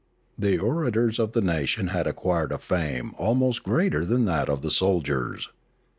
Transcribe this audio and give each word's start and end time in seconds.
The 0.35 0.57
orators 0.57 1.19
of 1.19 1.33
the 1.33 1.41
nation 1.41 1.89
had 1.89 2.07
acquired 2.07 2.51
a 2.51 2.57
fame 2.57 3.11
almost 3.19 3.61
greater 3.61 4.03
than 4.03 4.25
that 4.25 4.49
of 4.49 4.63
the 4.63 4.71
soldiers. 4.71 5.49